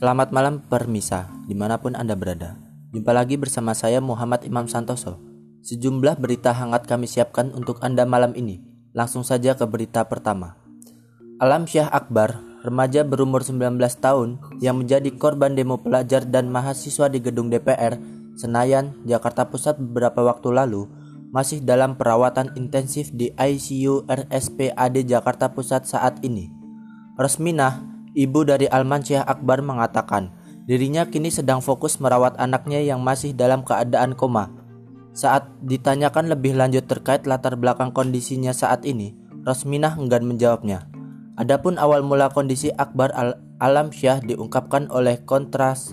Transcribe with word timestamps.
Selamat 0.00 0.28
malam 0.32 0.60
permisa, 0.60 1.32
di 1.48 1.56
mana 1.56 1.80
pun 1.80 1.96
Anda 1.96 2.12
berada. 2.12 2.60
Jumpa 2.92 3.16
lagi 3.16 3.40
bersama 3.40 3.72
saya 3.72 4.04
Muhammad 4.04 4.44
Imam 4.44 4.68
Santoso. 4.68 5.16
Sejumlah 5.64 6.20
berita 6.20 6.52
hangat 6.52 6.84
kami 6.84 7.08
siapkan 7.08 7.52
untuk 7.56 7.80
Anda 7.80 8.04
malam 8.04 8.36
ini. 8.36 8.60
Langsung 8.92 9.24
saja 9.24 9.56
ke 9.56 9.64
berita 9.64 10.04
pertama. 10.04 10.60
Alam 11.40 11.64
Syah 11.64 11.88
Akbar, 11.88 12.36
remaja 12.64 13.00
berumur 13.00 13.40
19 13.40 13.80
tahun 13.96 14.44
yang 14.60 14.76
menjadi 14.76 15.08
korban 15.16 15.56
demo 15.56 15.80
pelajar 15.80 16.28
dan 16.28 16.52
mahasiswa 16.52 17.08
di 17.08 17.24
gedung 17.24 17.48
DPR, 17.48 17.96
Senayan, 18.36 18.92
Jakarta 19.08 19.48
Pusat 19.48 19.80
beberapa 19.80 20.20
waktu 20.20 20.52
lalu, 20.52 20.99
masih 21.30 21.62
dalam 21.62 21.94
perawatan 21.94 22.54
intensif 22.58 23.14
di 23.14 23.30
ICU 23.38 24.06
RSPAD 24.10 25.06
Jakarta 25.06 25.50
Pusat 25.50 25.86
saat 25.86 26.14
ini. 26.26 26.50
Resminah, 27.14 27.86
Ibu 28.18 28.42
dari 28.42 28.66
Almansyah 28.66 29.22
Akbar 29.22 29.62
mengatakan, 29.62 30.34
dirinya 30.66 31.06
kini 31.06 31.30
sedang 31.30 31.62
fokus 31.62 32.02
merawat 32.02 32.34
anaknya 32.42 32.82
yang 32.82 32.98
masih 32.98 33.30
dalam 33.30 33.62
keadaan 33.62 34.18
koma. 34.18 34.50
Saat 35.14 35.46
ditanyakan 35.62 36.30
lebih 36.30 36.58
lanjut 36.58 36.86
terkait 36.90 37.26
latar 37.26 37.54
belakang 37.54 37.94
kondisinya 37.94 38.50
saat 38.50 38.82
ini, 38.82 39.14
Rosminah 39.46 39.94
enggan 39.98 40.26
menjawabnya. 40.26 40.90
Adapun 41.38 41.78
awal 41.78 42.02
mula 42.04 42.28
kondisi 42.28 42.68
Akbar 42.74 43.14
Al 43.14 43.38
Alamsyah 43.60 44.24
diungkapkan 44.24 44.88
oleh 44.88 45.20
Kontras 45.24 45.92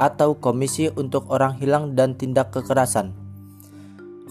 atau 0.00 0.40
Komisi 0.40 0.88
untuk 0.96 1.28
Orang 1.28 1.60
Hilang 1.60 1.92
dan 1.92 2.16
Tindak 2.16 2.50
Kekerasan. 2.56 3.23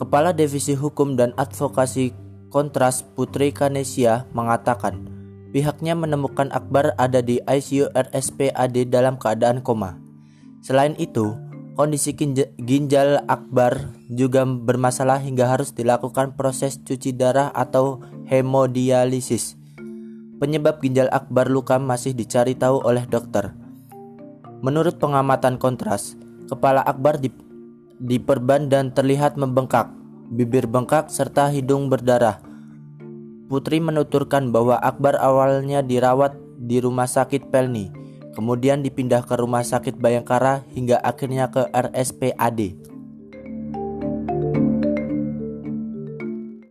Kepala 0.04 0.36
Divisi 0.36 0.76
Hukum 0.76 1.16
dan 1.16 1.32
Advokasi 1.40 2.12
Kontras 2.52 3.08
Putri 3.16 3.56
Kanesia 3.56 4.28
mengatakan, 4.36 5.08
Pihaknya 5.56 5.96
menemukan 5.96 6.52
Akbar 6.52 6.92
ada 7.00 7.24
di 7.24 7.40
ICU 7.40 7.88
RSPAD 7.96 8.92
dalam 8.92 9.16
keadaan 9.16 9.64
koma. 9.64 9.96
Selain 10.60 10.92
itu, 11.00 11.40
kondisi 11.80 12.12
ginjal 12.60 13.24
Akbar 13.32 13.96
juga 14.12 14.44
bermasalah 14.44 15.24
hingga 15.24 15.48
harus 15.48 15.72
dilakukan 15.72 16.36
proses 16.36 16.84
cuci 16.84 17.16
darah 17.16 17.48
atau 17.56 18.04
hemodialisis. 18.28 19.56
Penyebab 20.36 20.84
ginjal 20.84 21.08
Akbar 21.16 21.48
luka 21.48 21.80
masih 21.80 22.12
dicari 22.12 22.60
tahu 22.60 22.84
oleh 22.84 23.08
dokter. 23.08 23.56
Menurut 24.60 25.00
pengamatan 25.00 25.56
kontras, 25.56 26.20
kepala 26.52 26.84
Akbar 26.84 27.24
diperban 28.04 28.68
dan 28.68 28.92
terlihat 28.92 29.40
membengkak, 29.40 29.88
bibir 30.28 30.68
bengkak 30.68 31.08
serta 31.08 31.48
hidung 31.48 31.88
berdarah. 31.88 32.44
Putri 33.48 33.80
menuturkan 33.80 34.52
bahwa 34.52 34.76
Akbar 34.76 35.16
awalnya 35.16 35.80
dirawat 35.80 36.36
di 36.60 36.84
rumah 36.84 37.08
sakit 37.08 37.48
Pelni, 37.48 37.96
kemudian 38.36 38.84
dipindah 38.84 39.24
ke 39.24 39.40
rumah 39.40 39.64
sakit 39.64 39.96
Bayangkara 40.04 40.68
hingga 40.76 41.00
akhirnya 41.00 41.48
ke 41.48 41.64
RSPAD. 41.72 42.93